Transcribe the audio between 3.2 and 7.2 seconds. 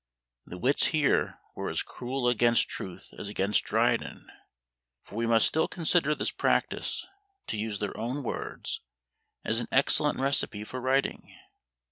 against Dryden; for we must still consider this practice,